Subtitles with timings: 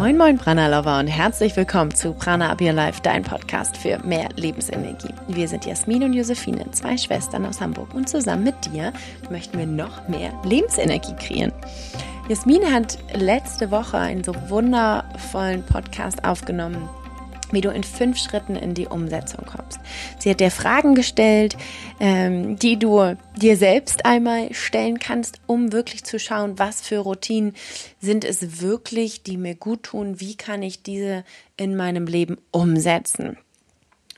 [0.00, 3.98] Moin Moin Prana Lover und herzlich willkommen zu Prana Up Your Life, dein Podcast für
[3.98, 5.12] mehr Lebensenergie.
[5.28, 8.94] Wir sind Jasmin und Josephine, zwei Schwestern aus Hamburg und zusammen mit dir
[9.28, 11.52] möchten wir noch mehr Lebensenergie kreieren.
[12.30, 16.88] Jasmin hat letzte Woche einen so wundervollen Podcast aufgenommen
[17.52, 19.80] wie du in fünf Schritten in die Umsetzung kommst.
[20.18, 21.56] Sie hat dir Fragen gestellt,
[21.98, 27.54] ähm, die du dir selbst einmal stellen kannst, um wirklich zu schauen, was für Routinen
[28.00, 31.24] sind es wirklich, die mir gut tun, wie kann ich diese
[31.56, 33.36] in meinem Leben umsetzen.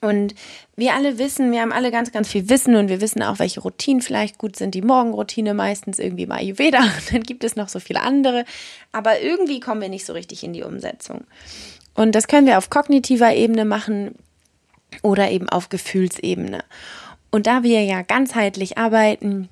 [0.03, 0.35] Und
[0.75, 3.61] wir alle wissen, wir haben alle ganz, ganz viel Wissen und wir wissen auch, welche
[3.61, 4.75] Routinen vielleicht gut sind.
[4.75, 6.81] Die Morgenroutine meistens irgendwie bei Ayurveda.
[7.13, 8.45] Dann gibt es noch so viele andere.
[8.91, 11.25] Aber irgendwie kommen wir nicht so richtig in die Umsetzung.
[11.95, 14.17] Und das können wir auf kognitiver Ebene machen
[15.03, 16.65] oder eben auf Gefühlsebene.
[17.31, 19.49] Und da wir ja ganzheitlich arbeiten,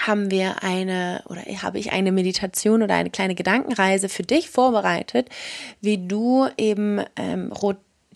[0.00, 5.28] haben wir eine oder habe ich eine Meditation oder eine kleine Gedankenreise für dich vorbereitet,
[5.80, 7.52] wie du eben ähm,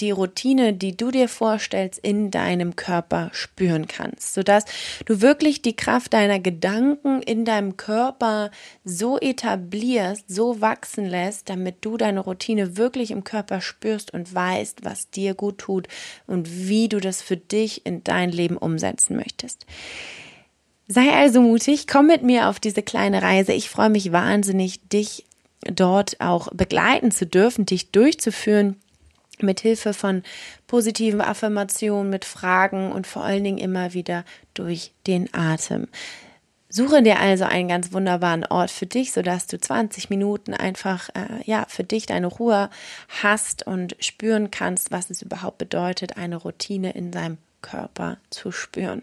[0.00, 4.64] die Routine, die du dir vorstellst, in deinem Körper spüren kannst, sodass
[5.04, 8.50] du wirklich die Kraft deiner Gedanken in deinem Körper
[8.84, 14.84] so etablierst, so wachsen lässt, damit du deine Routine wirklich im Körper spürst und weißt,
[14.84, 15.88] was dir gut tut
[16.27, 19.66] und wie du das für dich in dein Leben umsetzen möchtest.
[20.88, 23.52] Sei also mutig, komm mit mir auf diese kleine Reise.
[23.52, 25.24] Ich freue mich wahnsinnig, dich
[25.62, 28.77] dort auch begleiten zu dürfen, dich durchzuführen
[29.41, 30.22] mit Hilfe von
[30.66, 34.24] positiven Affirmationen, mit Fragen und vor allen Dingen immer wieder
[34.55, 35.89] durch den Atem.
[36.74, 41.42] Suche dir also einen ganz wunderbaren Ort für dich, sodass du 20 Minuten einfach äh,
[41.44, 42.70] ja für dich deine Ruhe
[43.22, 49.02] hast und spüren kannst, was es überhaupt bedeutet, eine Routine in deinem Körper zu spüren.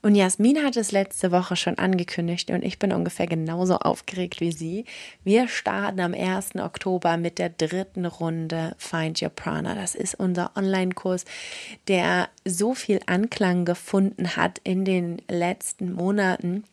[0.00, 4.50] Und Jasmin hat es letzte Woche schon angekündigt und ich bin ungefähr genauso aufgeregt wie
[4.50, 4.84] sie.
[5.22, 6.56] Wir starten am 1.
[6.56, 9.74] Oktober mit der dritten Runde Find Your Prana.
[9.74, 11.24] Das ist unser Online-Kurs,
[11.86, 16.64] der so viel Anklang gefunden hat in den letzten Monaten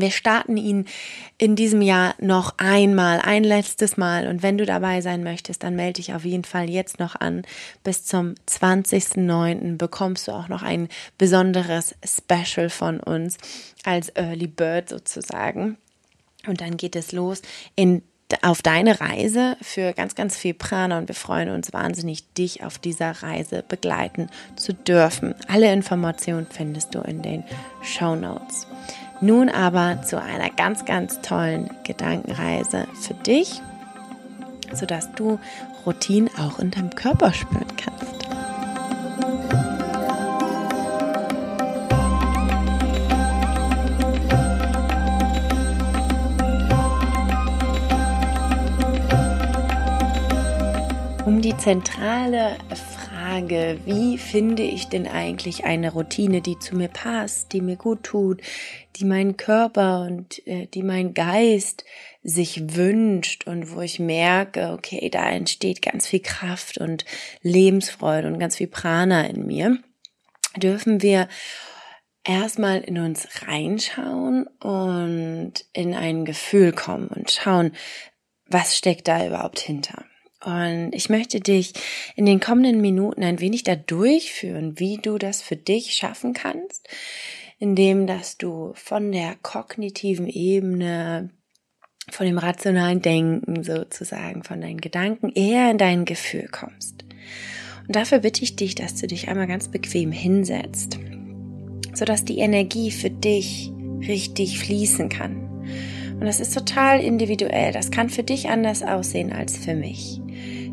[0.00, 0.86] wir starten ihn
[1.38, 4.26] in diesem Jahr noch einmal, ein letztes Mal.
[4.26, 7.42] Und wenn du dabei sein möchtest, dann melde dich auf jeden Fall jetzt noch an.
[7.84, 9.76] Bis zum 20.09.
[9.76, 10.88] bekommst du auch noch ein
[11.18, 13.36] besonderes Special von uns
[13.84, 15.76] als Early Bird sozusagen.
[16.46, 17.42] Und dann geht es los
[17.76, 18.02] in
[18.40, 22.78] auf deine Reise für ganz, ganz viel Prana und wir freuen uns wahnsinnig, dich auf
[22.78, 25.34] dieser Reise begleiten zu dürfen.
[25.48, 27.44] Alle Informationen findest du in den
[27.82, 28.66] Show Notes.
[29.22, 33.62] Nun aber zu einer ganz, ganz tollen Gedankenreise für dich,
[34.72, 35.38] sodass du
[35.86, 38.26] Routinen auch in deinem Körper spüren kannst.
[51.24, 52.56] Um die zentrale
[53.22, 58.02] Frage, wie finde ich denn eigentlich eine Routine, die zu mir passt, die mir gut
[58.02, 58.40] tut,
[58.96, 61.84] die meinen Körper und äh, die mein Geist
[62.24, 67.04] sich wünscht und wo ich merke, okay, da entsteht ganz viel Kraft und
[67.42, 69.78] Lebensfreude und ganz viel Prana in mir,
[70.56, 71.28] dürfen wir
[72.24, 77.70] erstmal in uns reinschauen und in ein Gefühl kommen und schauen,
[78.46, 80.04] was steckt da überhaupt hinter.
[80.44, 81.72] Und ich möchte dich
[82.16, 86.88] in den kommenden Minuten ein wenig da durchführen, wie du das für dich schaffen kannst,
[87.58, 91.30] indem dass du von der kognitiven Ebene,
[92.10, 97.04] von dem rationalen Denken sozusagen, von deinen Gedanken eher in dein Gefühl kommst.
[97.86, 100.98] Und dafür bitte ich dich, dass du dich einmal ganz bequem hinsetzt,
[101.94, 103.70] sodass die Energie für dich
[104.00, 105.48] richtig fließen kann.
[106.14, 107.72] Und das ist total individuell.
[107.72, 110.21] Das kann für dich anders aussehen als für mich.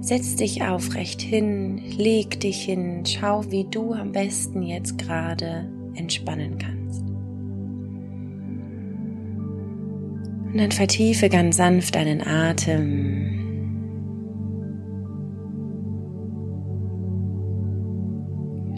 [0.01, 6.57] Setz dich aufrecht hin, leg dich hin, schau, wie du am besten jetzt gerade entspannen
[6.57, 7.01] kannst.
[10.51, 13.35] Und dann vertiefe ganz sanft deinen Atem.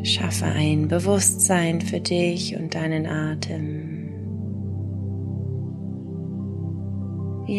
[0.04, 3.91] Schaffe ein Bewusstsein für dich und deinen Atem.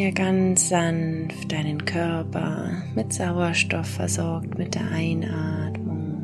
[0.00, 6.14] Er ganz sanft deinen Körper mit Sauerstoff versorgt mit der Einatmung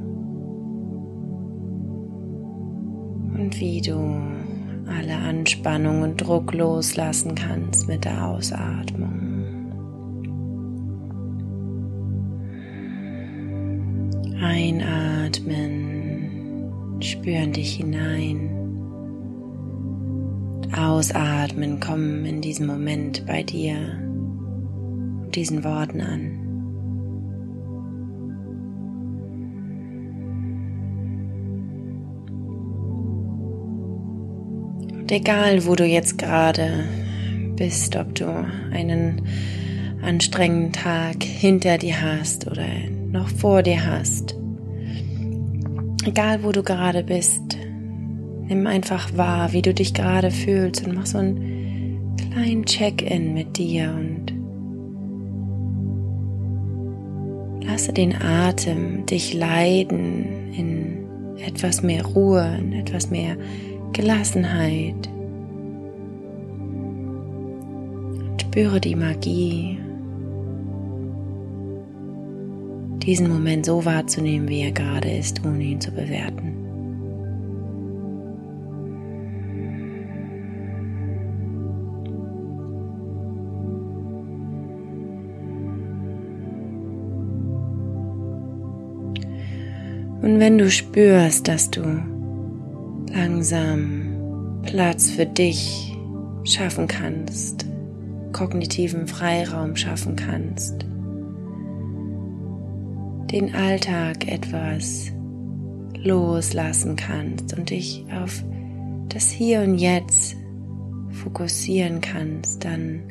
[3.38, 3.99] und wie du
[4.87, 9.12] alle Anspannung und Druck loslassen kannst mit der Ausatmung.
[14.41, 15.50] Einatmen,
[17.00, 18.68] spüren dich hinein.
[20.78, 23.76] Ausatmen, komm in diesem Moment bei dir
[25.22, 26.48] und diesen Worten an.
[34.92, 36.84] Und egal, wo du jetzt gerade
[37.56, 38.26] bist, ob du
[38.70, 39.22] einen
[40.02, 42.66] anstrengenden Tag hinter dir hast oder
[43.10, 44.36] noch vor dir hast,
[46.06, 47.57] egal wo du gerade bist,
[48.48, 53.58] nimm einfach wahr, wie du dich gerade fühlst und mach so einen kleinen Check-in mit
[53.58, 54.32] dir und
[57.64, 63.36] lasse den Atem dich leiden in etwas mehr Ruhe, in etwas mehr
[63.92, 65.08] Gelassenheit.
[68.18, 69.78] Und spüre die Magie,
[73.02, 76.57] diesen Moment so wahrzunehmen, wie er gerade ist, ohne ihn zu bewerten.
[90.38, 91.82] Wenn du spürst, dass du
[93.12, 95.99] langsam Platz für dich
[96.44, 97.67] schaffen kannst,
[98.32, 100.87] kognitiven Freiraum schaffen kannst,
[103.32, 105.11] den Alltag etwas
[105.96, 108.44] loslassen kannst und dich auf
[109.08, 110.37] das Hier und Jetzt
[111.11, 113.02] fokussieren kannst, dann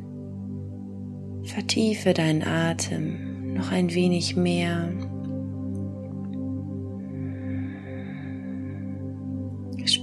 [1.44, 4.88] vertiefe deinen Atem noch ein wenig mehr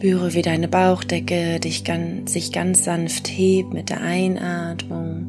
[0.05, 5.25] Spüre, wie deine Bauchdecke dich ganz, sich ganz sanft hebt mit der Einatmung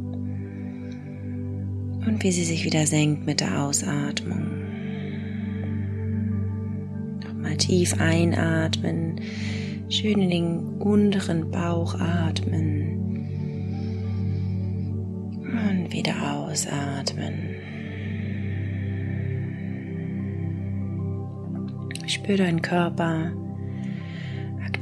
[2.05, 4.45] und wie sie sich wieder senkt mit der Ausatmung.
[7.23, 9.21] Nochmal tief einatmen,
[9.87, 12.99] schön in den unteren Bauch atmen
[15.39, 17.33] und wieder ausatmen.
[22.07, 23.31] Spür deinen Körper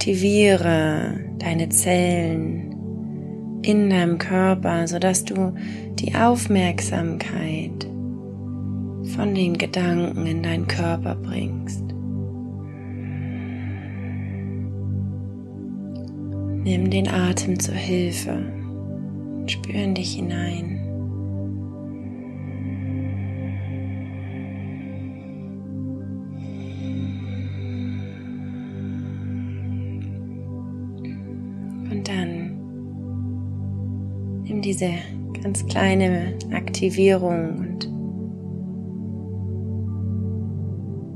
[0.03, 5.53] aktiviere deine Zellen in deinem Körper, sodass du
[5.97, 7.87] die Aufmerksamkeit
[9.15, 11.85] von den Gedanken in deinen Körper bringst.
[16.65, 18.43] Nimm den Atem zur Hilfe
[19.39, 20.72] und spür in dich hinein.
[34.73, 34.91] Diese
[35.43, 37.91] ganz kleine Aktivierung und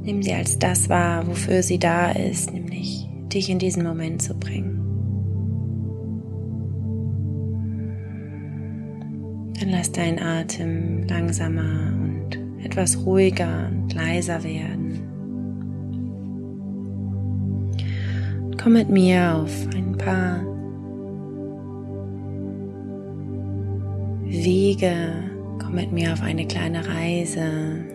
[0.05, 4.35] nimm sie als das wahr, wofür sie da ist, nämlich dich in diesen Moment zu
[4.35, 4.75] bringen.
[9.59, 15.01] Dann lass deinen Atem langsamer und etwas ruhiger und leiser werden.
[18.61, 20.56] Komm mit mir auf ein paar
[24.43, 25.23] Wege,
[25.59, 27.85] komm mit mir auf eine kleine Reise.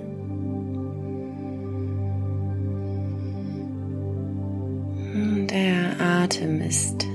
[5.51, 7.07] Der Atem ist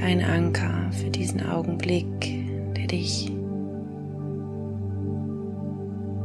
[0.00, 2.06] dein Anker für diesen Augenblick,
[2.76, 3.30] der dich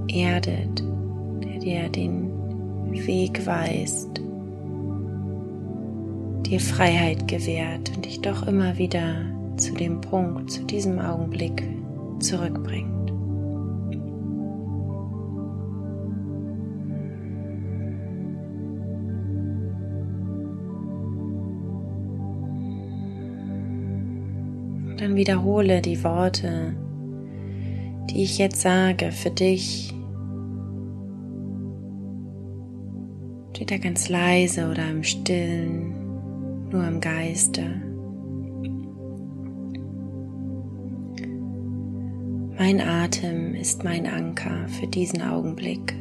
[0.07, 0.83] erdet,
[1.43, 2.31] der dir den
[2.91, 4.21] Weg weist,
[6.45, 9.15] dir Freiheit gewährt und dich doch immer wieder
[9.57, 11.63] zu dem Punkt, zu diesem Augenblick
[12.25, 13.11] zurückbringt.
[24.97, 26.75] Dann wiederhole die Worte,
[28.09, 29.93] die ich jetzt sage für dich.
[33.47, 35.93] Entweder ganz leise oder im Stillen,
[36.71, 37.84] nur im Geiste.
[42.65, 45.93] Mein Atem ist mein Anker für diesen Augenblick.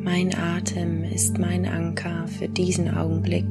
[0.00, 3.44] Mein Atem ist mein Anker für diesen Augenblick.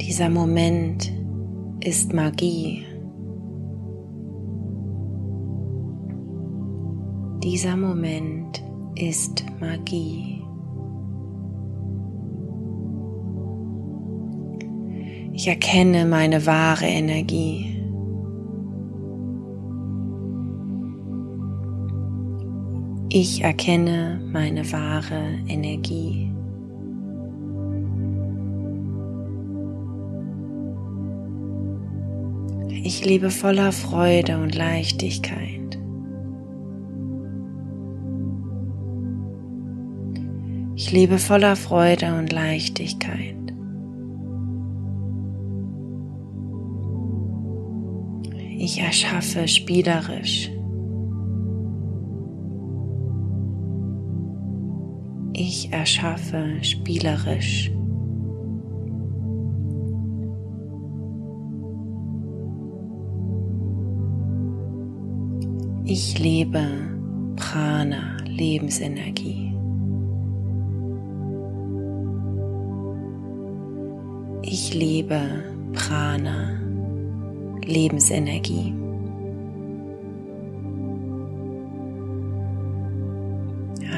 [0.00, 1.12] Dieser Moment
[1.80, 2.84] ist Magie.
[7.42, 8.62] Dieser Moment
[8.94, 10.41] ist Magie.
[15.42, 17.76] Ich erkenne meine wahre Energie.
[23.08, 26.32] Ich erkenne meine wahre Energie.
[32.84, 35.76] Ich lebe voller Freude und Leichtigkeit.
[40.76, 43.41] Ich lebe voller Freude und Leichtigkeit.
[48.64, 50.48] Ich erschaffe spielerisch.
[55.32, 57.72] Ich erschaffe spielerisch.
[65.84, 66.64] Ich lebe
[67.34, 69.56] Prana, Lebensenergie.
[74.42, 75.20] Ich lebe
[75.72, 76.60] Prana,
[77.64, 78.74] Lebensenergie.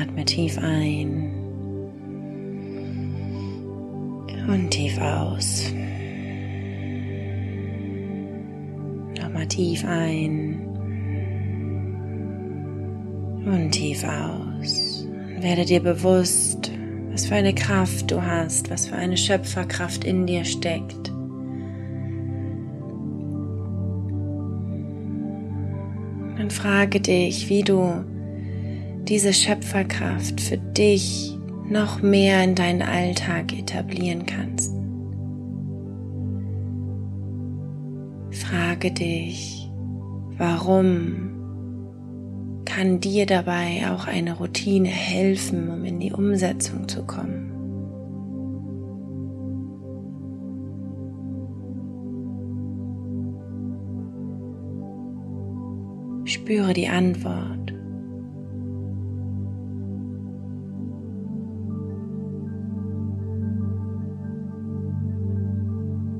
[0.00, 1.30] Atme tief ein
[4.48, 5.72] und tief aus.
[9.18, 10.60] Nochmal tief ein
[13.46, 15.06] und tief aus.
[15.40, 16.70] Werde dir bewusst,
[17.10, 21.13] was für eine Kraft du hast, was für eine Schöpferkraft in dir steckt.
[26.64, 28.02] Frage dich, wie du
[29.06, 31.36] diese Schöpferkraft für dich
[31.68, 34.72] noch mehr in deinen Alltag etablieren kannst.
[38.30, 39.68] Frage dich,
[40.38, 41.32] warum
[42.64, 47.53] kann dir dabei auch eine Routine helfen, um in die Umsetzung zu kommen.
[56.24, 57.72] Spüre die Antwort.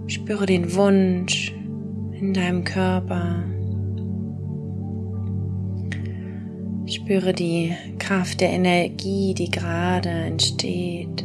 [0.07, 1.55] Spüre den Wunsch
[2.13, 3.45] in deinem Körper.
[6.87, 11.25] Spüre die Kraft der Energie, die gerade entsteht.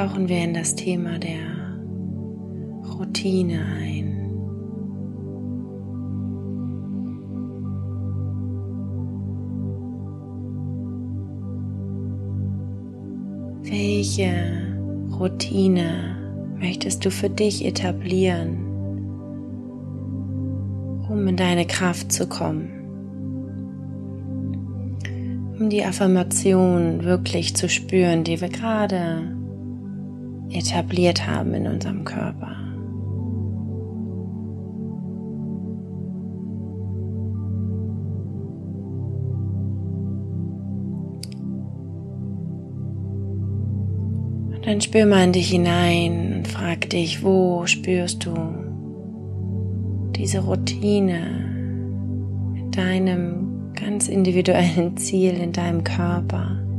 [0.00, 1.76] Tauchen wir in das Thema der
[2.98, 4.16] Routine ein.
[13.62, 14.32] Welche
[15.18, 16.16] Routine
[16.58, 18.56] möchtest du für dich etablieren,
[21.10, 22.70] um in deine Kraft zu kommen?
[25.58, 29.39] Um die Affirmation wirklich zu spüren, die wir gerade
[30.50, 32.56] etabliert haben in unserem Körper.
[44.70, 48.36] Dann spür mal in dich hinein und frag dich, wo spürst du
[50.14, 51.20] diese Routine
[52.52, 56.69] mit deinem ganz individuellen Ziel in deinem Körper.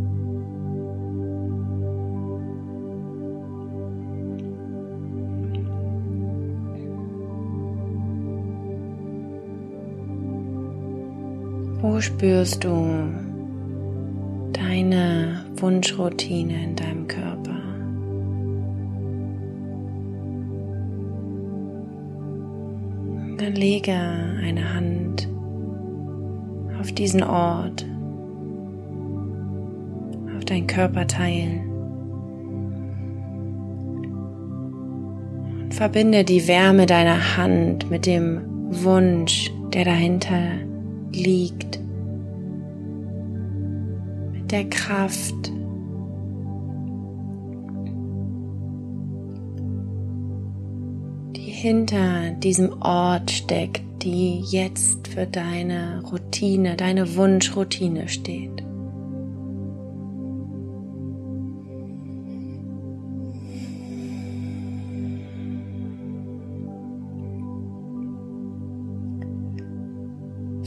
[11.82, 13.10] Wo spürst du
[14.54, 17.58] deine Wunschroutine in deinem Körper?
[23.38, 25.28] Dann lege eine Hand
[26.80, 27.84] auf diesen Ort,
[30.38, 31.64] auf dein Körperteil
[35.64, 40.70] und verbinde die Wärme deiner Hand mit dem Wunsch, der dahinter
[41.12, 41.80] liegt,
[44.34, 45.52] mit der Kraft,
[51.62, 58.64] hinter diesem Ort steckt, die jetzt für deine Routine, deine Wunschroutine steht.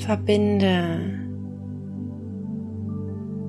[0.04, 1.00] Verbinde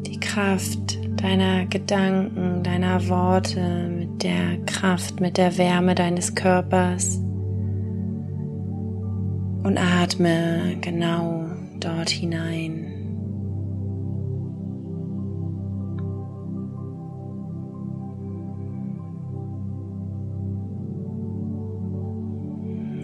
[0.08, 7.18] die Kraft deiner Gedanken, deiner Worte mit der Kraft, mit der Wärme deines Körpers
[9.64, 11.46] und atme genau
[11.82, 12.86] dort hinein.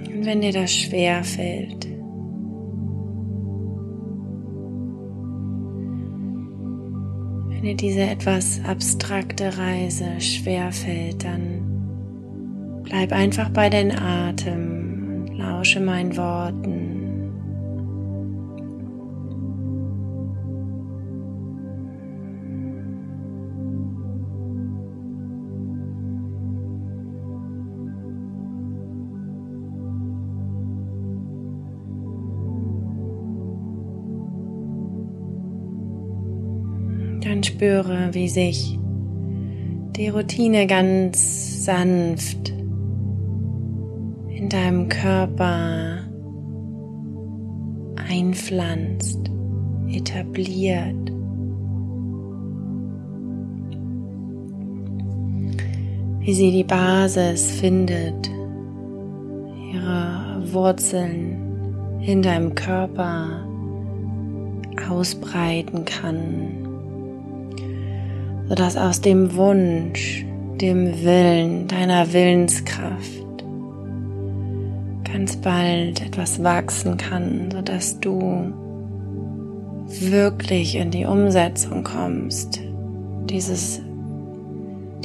[0.08, 1.90] Und wenn dir das schwer fällt,
[7.62, 15.80] Wenn dir diese etwas abstrakte Reise schwerfällt, dann bleib einfach bei den Atem und lausche
[15.80, 16.81] meinen Worten.
[37.62, 38.80] Spüre, wie sich
[39.96, 42.50] die Routine ganz sanft
[44.30, 46.00] in deinem Körper
[48.10, 49.30] einpflanzt,
[49.89, 51.12] etabliert.
[56.20, 58.27] Wie sie die Basis findet,
[59.72, 63.46] ihre Wurzeln in deinem Körper
[64.89, 66.61] ausbreiten kann
[68.51, 70.25] sodass aus dem Wunsch,
[70.60, 73.46] dem Willen, deiner Willenskraft
[75.05, 78.51] ganz bald etwas wachsen kann, sodass du
[80.01, 82.60] wirklich in die Umsetzung kommst,
[83.29, 83.79] dieses,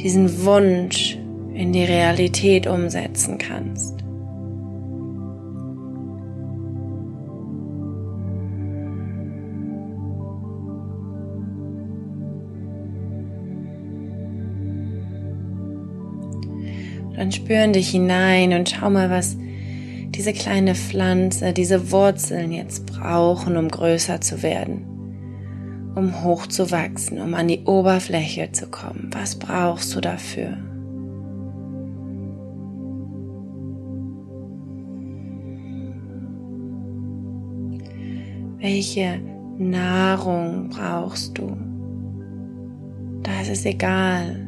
[0.01, 1.17] diesen Wunsch
[1.53, 3.95] in die Realität umsetzen kannst.
[17.17, 19.37] Dann spüren dich hinein und schau mal, was
[20.09, 27.19] diese kleine Pflanze, diese Wurzeln jetzt brauchen, um größer zu werden, um hoch zu wachsen,
[27.19, 29.09] um an die Oberfläche zu kommen.
[29.13, 30.57] Was brauchst du dafür?
[38.59, 39.19] Welche
[39.57, 41.57] Nahrung brauchst du?
[43.23, 44.47] Da ist es egal,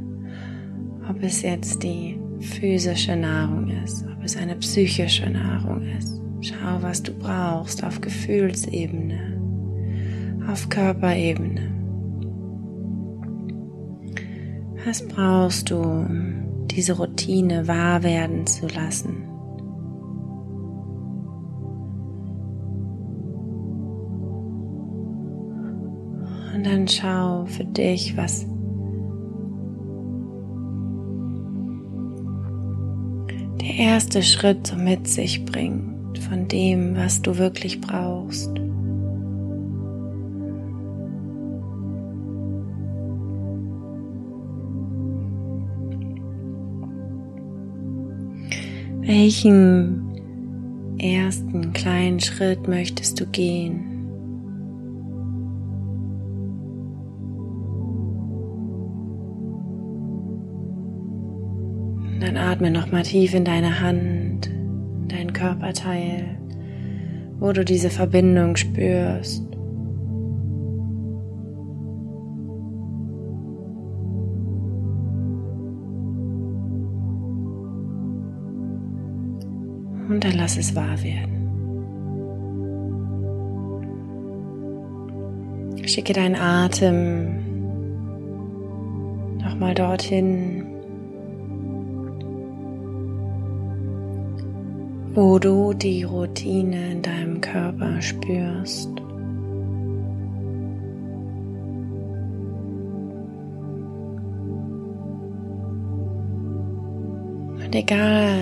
[1.10, 6.22] ob es jetzt die physische Nahrung ist, ob es eine psychische Nahrung ist.
[6.42, 9.42] Schau, was du brauchst auf Gefühlsebene,
[10.50, 11.72] auf Körperebene.
[14.86, 19.26] Was brauchst du, um diese Routine wahr werden zu lassen?
[26.56, 28.46] Und dann schau für dich, was
[33.80, 38.52] erste Schritt so mit sich bringt von dem, was du wirklich brauchst.
[49.02, 53.89] Welchen ersten kleinen Schritt möchtest du gehen?
[62.60, 64.52] Atme nochmal tief in deine Hand,
[65.08, 66.38] dein Körperteil,
[67.40, 69.46] wo du diese Verbindung spürst.
[80.10, 81.38] Und dann lass es wahr werden.
[85.86, 87.38] Schicke deinen Atem
[89.42, 90.59] nochmal dorthin,
[95.20, 98.90] wo du die Routine in deinem Körper spürst.
[107.58, 108.40] Und egal,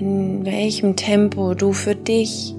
[0.00, 2.52] in welchem Tempo du für dich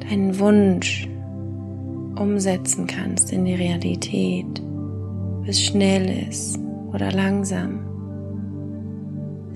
[0.00, 1.08] deinen Wunsch
[2.18, 4.60] umsetzen kannst in die Realität,
[5.38, 6.58] ob es schnell ist
[6.92, 7.87] oder langsam.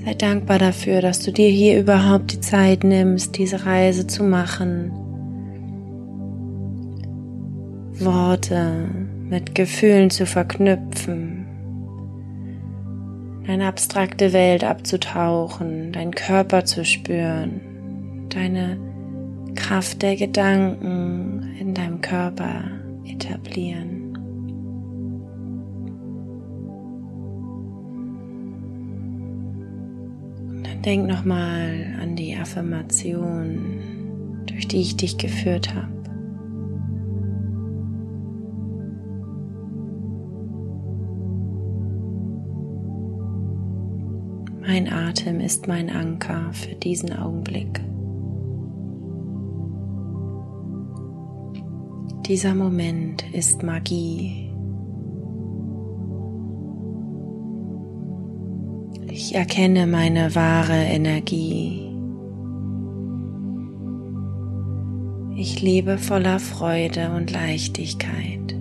[0.05, 4.91] Sei dankbar dafür, dass du dir hier überhaupt die Zeit nimmst, diese Reise zu machen.
[8.01, 8.89] Worte
[9.29, 11.47] mit Gefühlen zu verknüpfen,
[13.47, 17.61] deine abstrakte Welt abzutauchen, deinen Körper zu spüren,
[18.29, 18.79] deine
[19.55, 22.65] Kraft der Gedanken in deinem Körper
[23.07, 24.02] etablieren.
[30.85, 35.93] Denk nochmal an die Affirmation, durch die ich dich geführt habe.
[44.61, 47.81] Mein Atem ist mein Anker für diesen Augenblick.
[52.27, 54.52] Dieser Moment ist Magie.
[59.25, 61.89] Ich erkenne meine wahre Energie.
[65.37, 68.57] Ich lebe voller Freude und Leichtigkeit.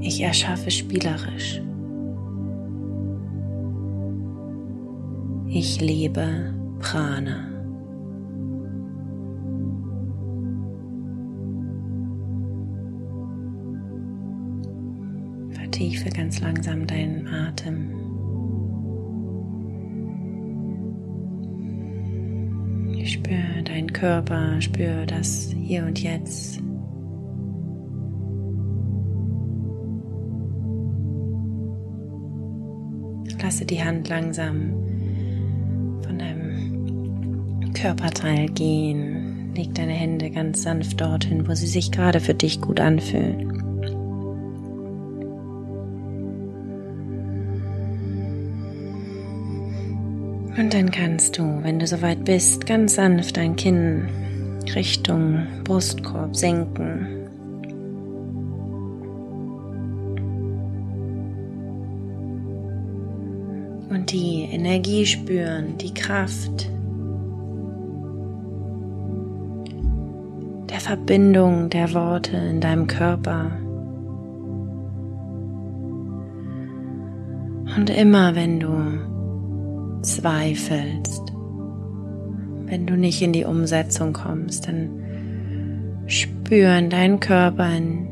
[0.00, 1.62] Ich erschaffe spielerisch.
[5.46, 7.47] Ich lebe Prana.
[16.28, 17.88] Ganz langsam deinen Atem.
[23.06, 26.60] Spür deinen Körper, spür das hier und jetzt.
[33.42, 34.74] Lasse die Hand langsam
[36.02, 39.54] von deinem Körperteil gehen.
[39.54, 43.47] Leg deine Hände ganz sanft dorthin, wo sie sich gerade für dich gut anfühlen.
[50.58, 54.08] Und dann kannst du, wenn du soweit bist, ganz sanft dein Kinn
[54.74, 57.06] Richtung Brustkorb senken.
[63.88, 66.68] Und die Energie spüren, die Kraft
[70.70, 73.52] der Verbindung der Worte in deinem Körper.
[77.76, 79.17] Und immer wenn du
[80.02, 81.32] zweifelst,
[82.66, 84.90] wenn du nicht in die Umsetzung kommst, dann
[86.06, 88.08] spüren deinen Körper in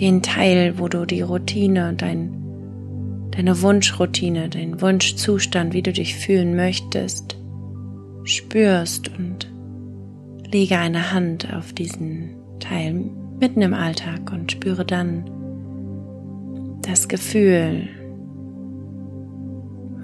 [0.00, 6.56] den Teil, wo du die Routine dein, deine Wunschroutine, den Wunschzustand, wie du dich fühlen
[6.56, 7.36] möchtest,
[8.24, 9.50] spürst und
[10.50, 13.04] lege eine Hand auf diesen Teil
[13.40, 15.30] mitten im Alltag und spüre dann
[16.82, 17.88] das Gefühl,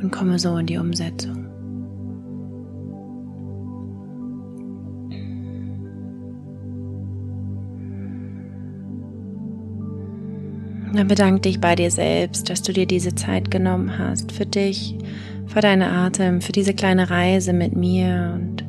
[0.03, 1.43] und komme so in die Umsetzung.
[10.95, 14.99] Dann bedanke dich bei dir selbst, dass du dir diese Zeit genommen hast für dich,
[15.47, 18.65] für deine Atem, für diese kleine Reise mit mir und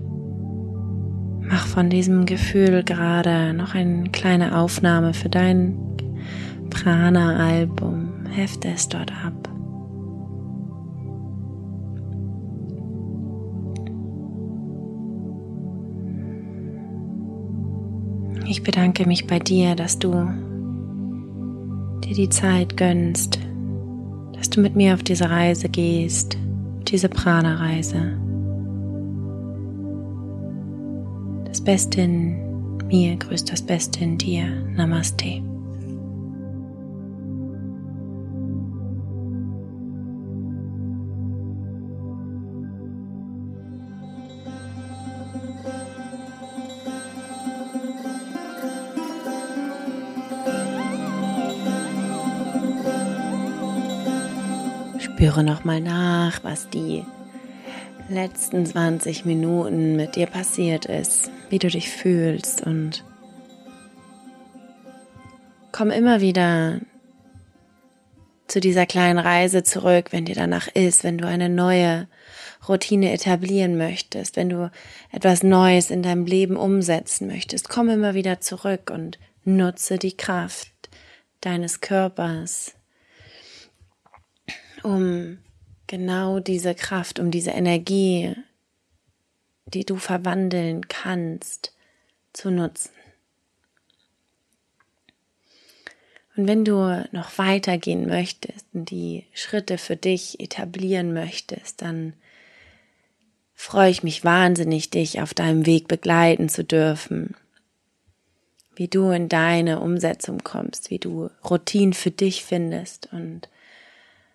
[1.41, 5.77] mach von diesem Gefühl gerade noch eine kleine Aufnahme für dein
[6.69, 8.25] Prana-Album.
[8.31, 9.52] Hefte es dort ab.
[18.63, 20.09] Ich bedanke mich bei dir, dass du
[21.99, 23.37] dir die Zeit gönnst,
[24.31, 26.37] dass du mit mir auf diese Reise gehst,
[26.87, 28.17] diese Prana-Reise.
[31.43, 34.45] Das Beste in mir grüßt das Beste in dir.
[34.77, 35.43] Namaste.
[55.23, 57.05] Spüre nochmal nach, was die
[58.09, 63.05] letzten 20 Minuten mit dir passiert ist, wie du dich fühlst und
[65.71, 66.81] komm immer wieder
[68.47, 72.09] zu dieser kleinen Reise zurück, wenn dir danach ist, wenn du eine neue
[72.67, 74.71] Routine etablieren möchtest, wenn du
[75.13, 77.69] etwas Neues in deinem Leben umsetzen möchtest.
[77.69, 80.73] Komm immer wieder zurück und nutze die Kraft
[81.39, 82.75] deines Körpers,
[84.83, 85.39] um
[85.87, 88.35] genau diese Kraft, um diese Energie,
[89.65, 91.73] die du verwandeln kannst,
[92.33, 92.91] zu nutzen.
[96.35, 102.13] Und wenn du noch weitergehen möchtest und die Schritte für dich etablieren möchtest, dann
[103.53, 107.35] freue ich mich wahnsinnig, dich auf deinem Weg begleiten zu dürfen.
[108.75, 113.47] Wie du in deine Umsetzung kommst, wie du Routinen für dich findest und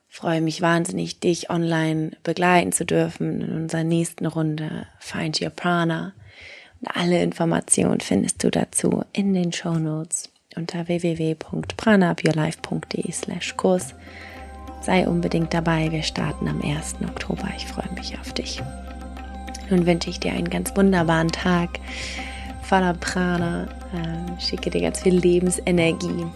[0.09, 6.13] freue mich wahnsinnig, dich online begleiten zu dürfen in unserer nächsten Runde Find Your Prana.
[6.81, 13.95] Und alle Informationen findest du dazu in den Show Notes unter www.pranaupyourlife.de slash Kurs.
[14.81, 16.97] Sei unbedingt dabei, wir starten am 1.
[17.03, 17.49] Oktober.
[17.57, 18.63] Ich freue mich auf dich.
[19.71, 21.81] Nun wünsche ich dir einen ganz wunderbaren Tag
[22.63, 23.65] voller Prana.
[23.93, 26.27] Äh, schicke dir ganz viel Lebensenergie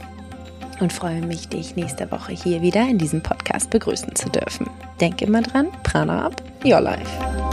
[0.82, 4.68] und freue mich, dich nächste Woche hier wieder in diesem Podcast begrüßen zu dürfen.
[5.00, 7.51] Denke immer dran, Prana up, your life.